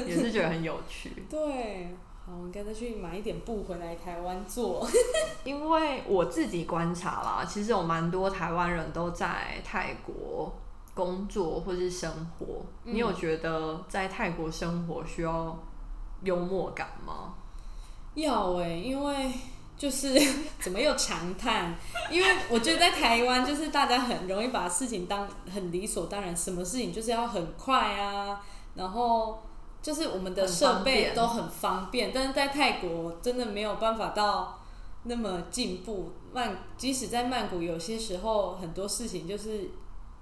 [0.05, 1.11] 也是觉得很有趣。
[1.31, 4.85] 对，好，我应该再去买一点布回来台湾做。
[5.45, 10.53] 因为我自己观察啦，其实有蛮多台湾人都在泰国
[10.93, 12.67] 工作或是生活。
[12.83, 15.57] 你有觉得在泰国生活需要？
[16.27, 17.35] 幽默感吗？
[18.15, 19.31] 要哎，因为
[19.79, 20.19] 就是
[20.61, 21.75] 怎么又长叹？
[22.11, 28.43] 因为我觉得在台湾，就是大家很容易把事情当很理所当然，什么事情就是要很快啊，
[28.75, 29.43] 然后
[29.83, 34.59] 就是我们的设备都很方便，但是在泰国真的没有办法到
[35.05, 36.13] 那么进步。
[36.33, 39.71] 曼即使在曼谷，有些时候很多事情就是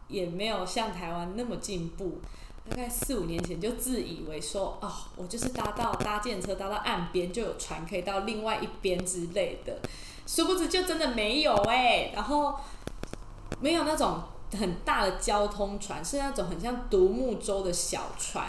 [0.08, 2.20] 也没有像台湾那么进步。
[2.68, 9.78] 大概四五年前就自以为说哦，我就是搭到搭建车搭到岸边就有船可以到另外一边之类的，
[10.26, 12.54] 殊不知就真的没有哎，然后
[13.60, 14.22] 没有那种
[14.58, 18.46] 很大的交通船，是那种很像独木舟的小船。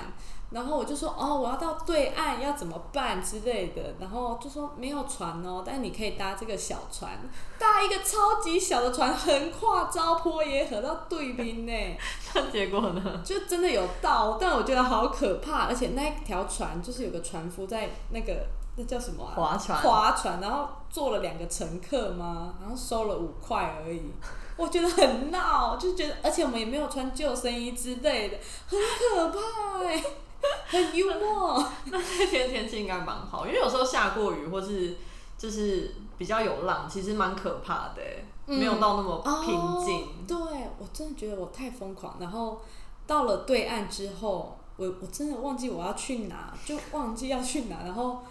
[0.55, 7.11] 然后我就说哦，我要到对岸要怎么办之类的，然后就说没有船哦，但是你可以搭这个小船，
[7.59, 11.97] 搭一个超级小的船，横跨糟坡野河到对面呢。
[12.33, 13.21] 那结果呢？
[13.21, 19.25] 就真的有到，但我觉得好可怕，而且那条船就是有个船夫在那个那叫什么？
[19.25, 19.77] 划船。
[19.81, 22.53] 划船，然后坐了两个乘客吗？
[22.61, 24.13] 然后收了五块而已，
[24.55, 28.37] 我觉得很闹，就觉得，而且我们也没有穿救生衣之类的，
[28.69, 30.01] 很可怕哎。
[30.67, 34.95] 很幽默， 那那天天气应该蛮好，因为有时候下过雨或是
[35.37, 38.01] 就是比较有浪，其实蛮可怕的，
[38.45, 40.07] 没有到那么平静。
[40.27, 40.37] 对
[40.79, 42.61] 我真的觉得我太疯狂，然后
[43.07, 48.23] 到了对岸之后，我我真的忘记我要去哪，就忘记要去哪，然后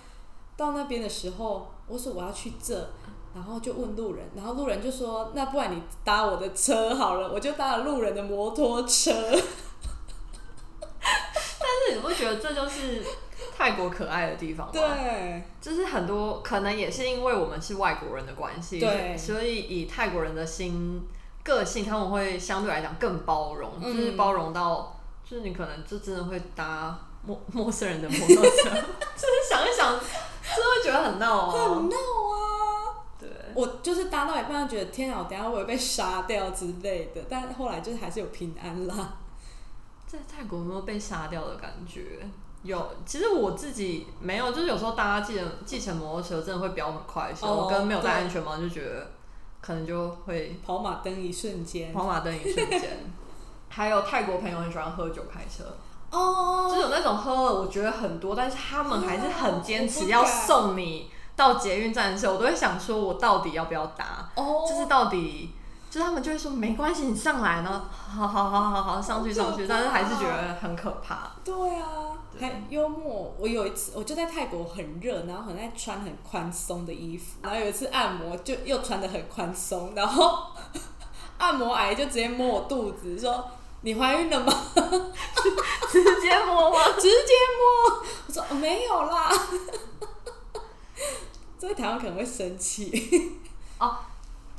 [0.56, 2.88] 到那边的时候，我说我要去这。
[3.34, 9.12] 然后就问路人，然后路人就说：“那不然你搭我的车好了。”我就搭了路人的摩托车。
[12.24, 13.04] 觉得这就是
[13.56, 14.72] 泰国可爱的地方吧？
[14.72, 21.06] 对，就是很多可能也是因为我们是外国人的关系，对，所以以泰国人的心
[21.42, 28.70] 个性，他们会相对来讲更包容，就是包容到，就是你可能就真的会搭陌陌生人的摩托车，
[29.14, 32.40] 就是想一想，真的会觉得很闹啊，很闹啊。
[33.20, 37.20] 对我就是搭到一半，觉得天啊，我等下我会被杀掉之类的。
[37.28, 39.16] 但后来就是还是有平安啦。
[40.14, 42.26] 在泰国有没有被杀掉的感觉？
[42.62, 49.10] 有，其实我自己没有，就是有时候大家继承继承摩托车真的会飙很快，的时候，跟没有戴安全帽就觉得
[49.60, 52.80] 可能就会跑马灯一瞬间，跑马灯一瞬间。
[53.68, 55.64] 还有泰国朋友很喜欢喝酒开车，
[56.10, 61.10] 哦，就是有那种喝了我觉得很多，但是他们还是很坚持要送你。
[61.36, 64.30] 到捷运站的时候，我都会想说，我到底要不要搭？
[64.36, 65.50] 哦，就是到底，
[65.94, 71.30] 就是他们就会说没关系，你上来呢，好好好好好上去上去，但是还是觉得很可怕。
[71.44, 71.86] 对啊，
[72.40, 73.32] 很幽默。
[73.38, 80.46] 我有一次，我就在泰国很热，然后很爱穿很宽松的衣服，然后有一次按摩就又穿的很宽松，然后
[81.38, 83.48] 按摩癌就直接摸我肚子，说
[83.82, 84.52] 你怀孕了吗？
[85.92, 86.78] 直接摸吗？
[86.98, 88.02] 直接摸。
[88.26, 89.30] 我说没有啦。
[91.56, 93.38] 在台湾可能会生气
[93.78, 93.96] 哦。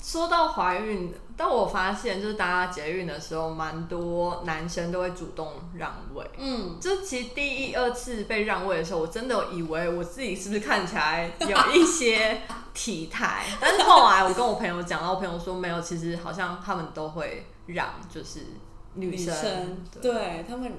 [0.06, 6.24] 说到怀孕，但我发现就是大家节孕的时候，蛮多男生都会主动让位。
[6.38, 12.39] 嗯，就其实第一、二次被让位的时候，我真的以为我自己是不是看起来有一些
[12.72, 18.41] 体态， 但是后来我跟我朋友讲，然后我朋友说没有，其实好像他们都会让，就是
[18.94, 20.46] 女生，对。
[20.48, 20.72] 他们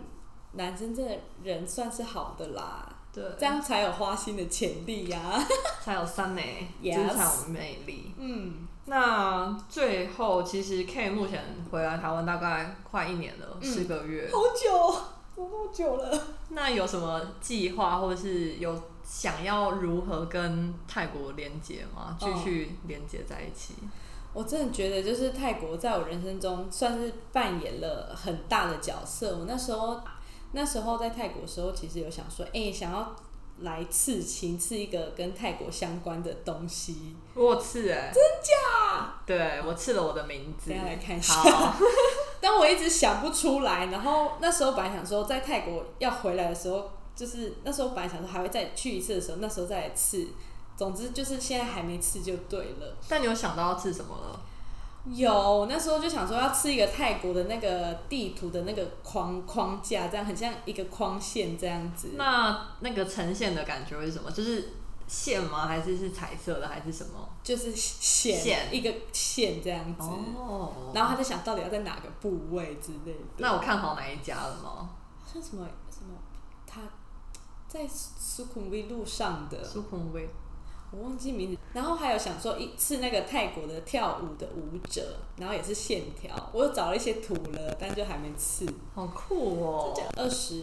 [0.52, 2.88] 男生真的人算是好的啦。
[3.12, 5.18] 对，这样才有花心的潜力呀，
[5.82, 8.14] 才有三美， 就是才有魅力。
[8.18, 14.94] 嗯，那最后其实 K 目前回来台湾大概快一年了，四个月，好久，
[15.34, 16.20] 怎么那么久了？
[16.50, 22.16] 那有什么计划，或者是有想要如何跟泰国连接吗？
[22.18, 23.74] 继续连接在一起？
[24.32, 29.36] 我真的觉得，就是泰国在我人生中算是扮演了很大的角色。
[29.38, 30.00] 我那时候。
[30.52, 33.14] 那时候在泰国的时候，其实有想说，哎，想要
[33.60, 37.16] 来刺青，刺一个跟泰国相关的东西。
[37.34, 39.14] 我刺哎，真假？
[39.24, 40.70] 对，我刺了我的名字。
[40.70, 41.34] 等下来看一下。
[42.40, 43.86] 但我一直想不出来。
[43.86, 50.28] 然后那时候本来想说，在泰国要回来的时候，就是那时候本来想说还会再去一次的时候，那时候再来刺。
[50.76, 52.96] 总之就是现在还没刺就对了。
[53.08, 54.40] 但你有想到要刺什么了？
[55.08, 62.10] 有，那时候就想说要吃一个泰国的那个地图的那个框框架，这样很像一个框线这样子。
[62.16, 64.30] 那那个呈现的感觉是什么？
[64.30, 64.72] 就是
[65.06, 65.66] 线吗？
[65.66, 66.66] 还是是彩色的？
[66.66, 67.28] 还是什么？
[67.42, 70.02] 就是线，一个线这样子。
[70.02, 70.90] 哦。
[70.92, 73.20] 然后他在想到底要在哪个部位之类的。
[73.38, 74.90] 那我看好哪一家了吗？
[75.32, 76.18] 像什么什么？
[76.66, 76.80] 他
[77.68, 79.62] 在苏孔威路上的。
[79.62, 80.28] 苏孔威。
[80.96, 88.66] 我忘记名字，然后还有想说一次那个泰国的跳舞的舞者，然后也是线条，我又找了一些图了，但就还没刺。
[88.94, 89.94] 好酷哦！
[90.16, 90.62] 二十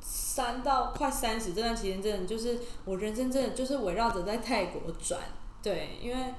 [0.00, 5.20] 三到快三十这段期间，真的就是我人生真的就是围绕着在泰国转，
[5.62, 6.34] 对，因为。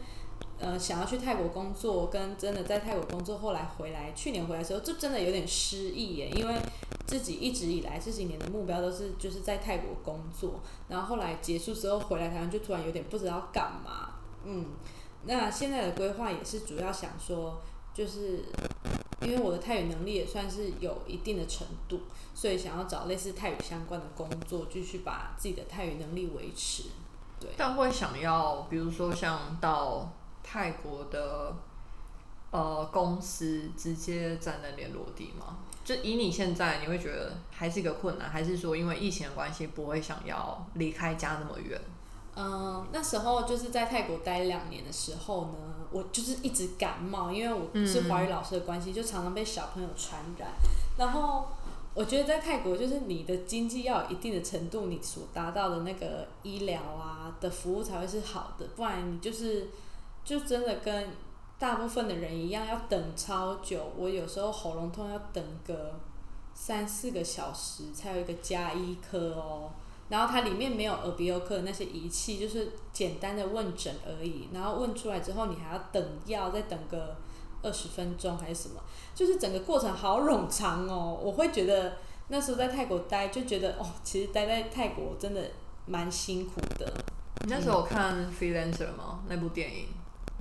[0.63, 6.56] 呃，想要去泰国工作，跟真的在泰国工作，后来回来，去年回来的时候，就真的有点失意耶，因为
[7.06, 14.13] 自己一直以来这几年的目标都是就是在泰国工作，然后后来结束之后回来台湾，就突然有点不知道干嘛。
[14.45, 14.67] 嗯，
[15.26, 17.62] 那现在的规划也是主要想说，
[17.93, 18.45] 就是
[19.19, 21.99] 因为我的泰语能力也算是有一定的程度，
[22.34, 26.84] 所以想要找类似泰语相关的工作，继续把自己的泰语能力维持。
[27.38, 30.09] 对，但会想要，比如说像到。
[30.44, 31.56] 泰国的
[32.52, 35.58] 呃公司直接在那边落地吗？
[35.84, 41.82] 就以你现在，你会觉得还是一个困难，还是说因为疫情的关系不会想要离开家那么远？
[42.36, 45.58] 嗯，那时候就是在泰国待两年的时候呢，
[45.91, 50.50] 我就是一直感冒，因为我是华语老师的关系，就常常被小朋友传染。
[50.98, 51.48] 然后
[51.94, 59.68] 我觉得在泰国，就是你的经济要有一定的程度，你所达到的那个医疗啊的服务才会是好的，不然你就是。
[60.24, 61.09] 就真的跟
[61.59, 63.91] 大部分的人一样，要等超久。
[63.97, 65.99] 我有时候喉咙痛要等个
[66.53, 69.71] 三四个小时才有一个加医科哦。
[70.09, 74.49] 然后它里面没有耳鼻喉科的那些仪器，就是简单的问诊而已。
[74.53, 77.15] 然后问出来之后，你还要等药，再等个
[77.63, 78.82] 二十分钟还是什么，
[79.15, 81.17] 就是整个过程好冗长哦。
[81.19, 81.93] 我会觉得
[82.28, 85.41] 那时候在泰国待，就觉得哦，其实待在泰国真的
[85.88, 86.93] 蛮辛苦的。
[87.41, 89.24] 你那时候看《Freelancer》吗？
[89.28, 89.88] 那部电影？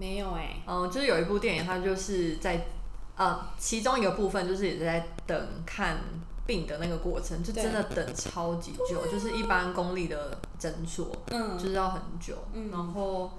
[0.02, 2.66] 没有哎、嗯，就是有一部电影，它就是在
[3.14, 5.98] 呃，其中一个部分就是也是在等看
[6.44, 11.56] 病的那个过程，就真的等超级久，就是一般公立的诊所嗯。
[11.56, 12.34] 就是要很久。
[12.52, 12.68] 嗯。
[12.72, 13.30] 然后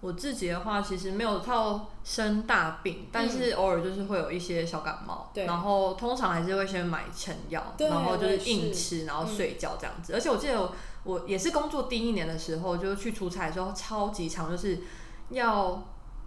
[0.00, 5.44] 我自己的话，其实没有到生大病，但是偶尔就是会有一些小感冒，对。
[5.44, 10.12] 然后通常还是会先买成药，然后就是硬吃，然后睡觉这样子。
[10.14, 14.78] 而且我记得我我也是工作第一年的时候，就是去出差的时候超级长，就是
[15.30, 15.82] 要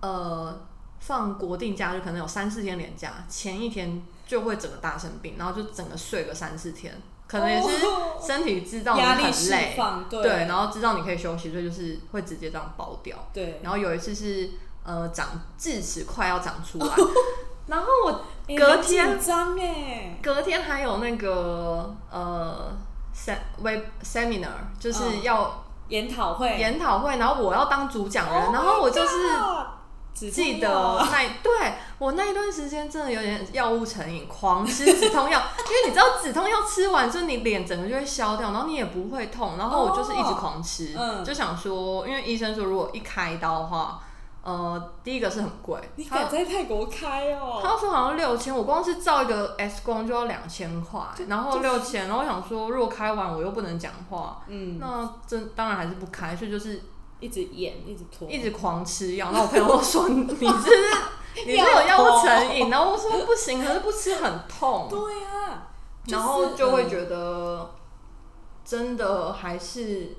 [0.06, 0.60] 呃
[1.00, 10.22] 放国定假日，可能有三四天连假，前一天就会整个大生病，然后就整个睡个三四天，可能也是哦身体知道你很累，放，对。
[10.22, 13.18] 对，然后知道你可以休息，所以就是会直接这样爆掉。
[13.34, 14.52] 对，然后有一次是
[14.84, 15.28] 呃长
[15.58, 16.96] 智齿快要长出来，
[17.68, 19.20] 然后我欸隔天
[20.22, 22.76] 隔天还有那个呃
[23.16, 25.24] sem web seminar，就是嗯。
[25.24, 29.30] 要研讨会，研讨会，然后我要当主讲人 Oh 然后我就是
[30.16, 30.70] 止痛记得
[31.12, 41.24] 那对我那一段时间真的有点药物成瘾，狂吃止痛药， 因为你知道止痛药吃完之后你脸整个就会消掉，然后你也不会痛，然后我就是一直狂吃，嗯。
[41.24, 44.00] 就想说，因为医生说如果一开刀的话，
[44.42, 47.60] 呃，第一个是很贵，他你敢在泰国开哦？
[47.64, 56.80] 他说好像六千，我光是照一个 X 光就要两千块，然后六千，然后我想说如果开完我又不能讲话，嗯，那真当然还是不开，所以就是
[57.26, 59.32] 一直演，一直拖，一直狂吃药。
[59.32, 60.72] 然后我朋友都说你是不是
[61.46, 62.70] 你是有药物成瘾？
[62.70, 65.68] 然后我说不行，可是不吃很痛，对啊，
[66.08, 66.88] 然后就会。
[66.88, 67.74] 觉得
[68.64, 70.16] 真的还是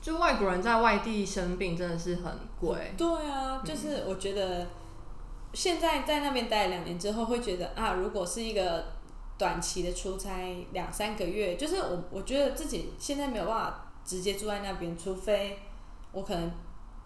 [0.00, 2.94] 就外国人在外地生病真的是很贵。
[2.96, 4.66] 对啊，就是我觉得
[5.52, 8.86] 现在在那边待了两年之后，会觉得啊，如果是一个
[9.38, 15.58] 短期的出差两三个月，就是我我觉得自己现在没有办法直接住在那边，除非
[16.14, 16.50] 我可能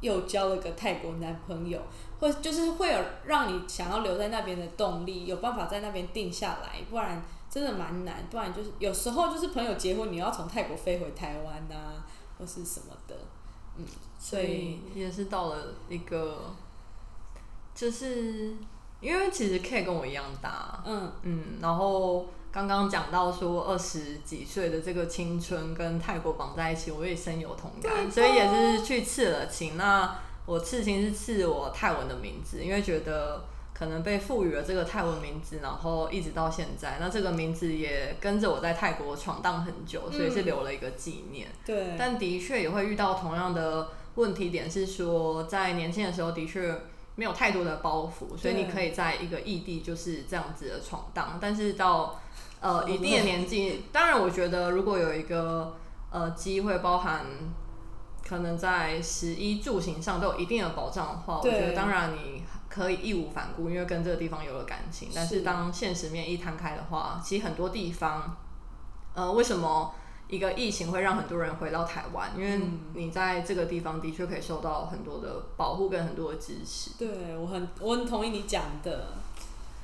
[0.01, 1.81] 又交了个泰国男朋友，
[2.21, 8.25] 或就是会有让你想要留在那边的动力，有办法在那边定下来，不然真的蛮难。
[8.31, 12.05] 不然就是有时候就是朋友结婚，你要从泰国飞回台湾呐、
[12.39, 13.17] 或是什么的，
[13.77, 13.85] 嗯，
[14.19, 16.55] 所以也是到了一个，
[17.75, 18.55] 就是
[19.01, 21.11] 因为其实 K 跟我一样大，嗯。
[21.23, 22.27] 嗯，然后
[22.59, 29.77] 刚刚讲到说二十几岁的这个青春跟泰国绑在一起，我也深有同感，所以也是去刺了青。
[29.77, 41.47] 那我刺青是刺我泰文的名字，因为觉得可能被赋予了这个泰文名字，然后一直到现在，那这个名字也跟着我在泰国闯荡很久，所以是留了一个纪念。
[41.65, 46.75] 对，但的确也会遇到同样的问题点，是说在年轻的时候的确
[47.15, 51.39] 没有太多的包袱，所以你可以在一个异地就是这样子的闯荡。
[51.41, 52.21] 但是到
[52.61, 55.77] 呃一定的年纪，当然我觉得如果有一个
[56.11, 57.27] 呃机会，包含
[58.27, 65.09] 可能在食衣住行上都有一定的保障的话，我觉得当然你可以义无反顾，因为跟这个地方有了感情。
[65.15, 68.37] 但是是当现实面一摊开的话，其实很多地方，
[69.15, 69.95] 呃，为什么？
[70.31, 76.91] 一个疫情会让很多人回到台湾，因为嗯你在这个地方的确可以受到很多的保护跟很多的支持。
[76.99, 79.15] 对我很我很同意你讲的，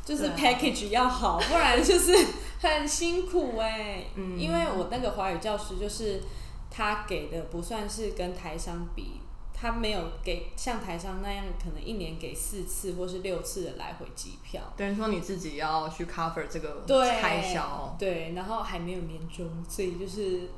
[0.05, 2.13] 就是 package 要好，不然就是
[2.61, 4.39] 很辛苦哎、 嗯。
[4.39, 6.23] 因为我那个华语教师就是
[6.71, 9.21] 他给的不算是跟台商比，
[9.55, 14.61] 他没有给像台商那样可能一年给四次或是六次的来回机票。
[14.77, 20.51] 等于说你自己要去 cover 这个对开销，对，然后还没有年终，所以就是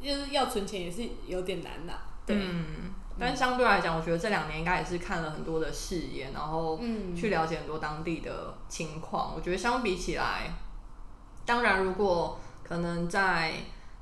[0.00, 1.94] 就是要存钱也是有点难呐、
[2.26, 9.32] 对，嗯，但相对来讲，我觉得这两年应该也是看了很多的视野，然后嗯去了解很多当地的情况。
[9.34, 10.52] 我觉得相比起来，
[11.44, 13.52] 当然如果可能在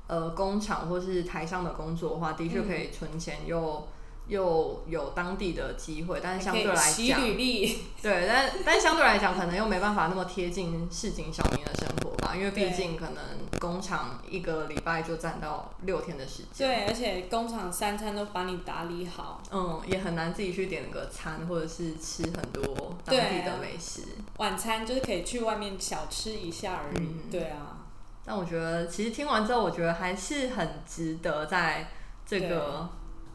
[0.07, 3.87] 呃工厂或是台上的工作的话，的确可以存钱又。
[4.27, 13.17] 又有当地的机会，但是相对来讲，履历， 对，但但相对来讲，可能又没办法那么贴近市井小民的生活吧，因为毕竟可能
[13.59, 24.01] 工厂一个礼拜就占到六天的时间，对，而且工厂三餐都帮你打理好，嗯，也很难自己去点个餐，或者是吃很多当地的美食。
[24.37, 27.05] 晚餐就是可以去外面小吃一下而已。
[27.05, 27.19] 嗯。
[27.29, 27.77] 对啊，
[28.25, 31.87] 但我觉得，其实听完之后，我觉得还是很值得在
[32.25, 32.89] 这个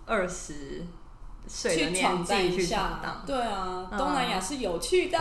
[0.09, 0.85] 二十
[1.47, 3.23] 岁的去年纪去闯下荡。。
[3.27, 5.19] 对啊，嗯东南亚是有趣的。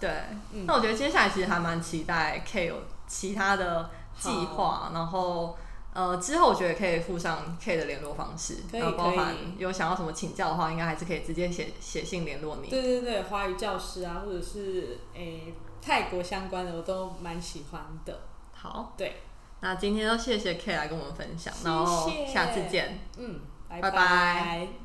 [0.00, 0.10] 对，
[0.52, 5.56] 嗯那我觉得接下来其实还蛮期待 K 有其他的计划，然后
[5.92, 12.68] 呃，之后我觉得可以附上 K 的联络方式，可以然后包含有想要什么请教的话，应该还是可以直接写写信联络你。
[12.68, 18.20] 对对对，华语教师啊，或者是诶、泰国相关的，我都蛮喜欢的。
[18.52, 19.22] 好，对，
[19.60, 23.00] 那今天就谢谢 K 来跟我们分享，谢然后下次见。
[23.16, 23.90] 嗯，拜拜。
[23.90, 24.79] 拜